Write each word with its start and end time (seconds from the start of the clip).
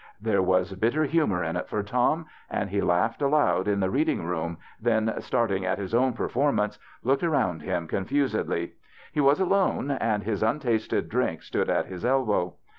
There 0.19 0.41
was 0.41 0.73
bit 0.73 0.95
ter 0.95 1.03
humor 1.03 1.43
in 1.43 1.55
it 1.55 1.69
for 1.69 1.83
Tom, 1.83 2.25
and 2.49 2.71
he 2.71 2.81
laughed 2.81 3.21
aloud 3.21 3.67
in 3.67 3.81
the 3.81 3.91
reading 3.91 4.25
room, 4.25 4.57
then, 4.81 5.13
starting 5.19 5.63
at 5.63 5.77
his 5.77 5.93
own 5.93 6.13
performance, 6.13 6.79
looked 7.03 7.21
around 7.21 7.61
him 7.61 7.85
confusedly. 7.87 8.73
He 9.13 9.21
was 9.21 9.39
alone, 9.39 9.91
and 9.91 10.23
his 10.23 10.41
untasted 10.41 11.07
drink 11.07 11.43
stood 11.43 11.69
at 11.69 11.85
his 11.85 12.03
elbow. 12.03 12.55